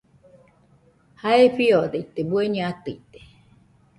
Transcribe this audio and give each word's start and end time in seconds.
Jae 1.21 1.45
fiodaite 1.57 2.21
bueñe 2.29 2.61
atɨite 2.69 3.19